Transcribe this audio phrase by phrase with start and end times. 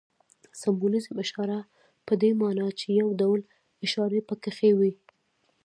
[0.61, 1.15] سمبولیزم
[2.05, 3.39] په دې ماناچي یو ډول
[3.85, 4.91] اشاره پکښې وي.